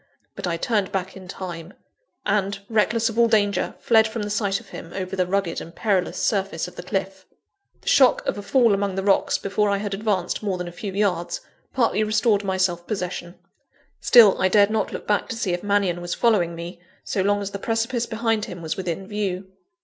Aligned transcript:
But 0.35 0.47
I 0.47 0.57
turned 0.57 0.91
back 0.91 1.15
in 1.15 1.27
time; 1.27 1.75
and, 2.25 2.57
reckless 2.69 3.07
of 3.07 3.19
all 3.19 3.27
danger, 3.27 3.75
fled 3.79 4.07
from 4.07 4.23
the 4.23 4.31
sight 4.31 4.59
of 4.59 4.69
him, 4.69 4.91
over 4.95 5.15
the 5.15 5.27
rugged 5.27 5.61
and 5.61 5.75
perilous 5.75 6.17
surface 6.17 6.67
of 6.67 6.75
the 6.75 6.81
cliff. 6.81 7.27
The 7.81 7.87
shock 7.87 8.25
of 8.25 8.35
a 8.35 8.41
fall 8.41 8.73
among 8.73 8.95
the 8.95 9.03
rocks, 9.03 9.37
before 9.37 9.69
I 9.69 9.77
had 9.77 9.93
advanced 9.93 10.41
more 10.41 10.57
than 10.57 10.67
a 10.67 10.71
few 10.71 10.91
yards, 10.91 11.41
partly 11.71 12.03
restored 12.03 12.43
my 12.43 12.57
self 12.57 12.87
possession. 12.87 13.35
Still, 13.99 14.41
I 14.41 14.47
dared 14.47 14.71
not 14.71 14.91
look 14.91 15.05
back 15.05 15.29
to 15.29 15.35
see 15.35 15.53
if 15.53 15.61
Mannion 15.61 16.01
was 16.01 16.15
following 16.15 16.55
me, 16.55 16.81
so 17.03 17.21
long 17.21 17.39
as 17.39 17.51
the 17.51 17.59
precipice 17.59 18.07
behind 18.07 18.45
him 18.45 18.63
was 18.63 18.75
within 18.75 19.05
view. 19.05 19.51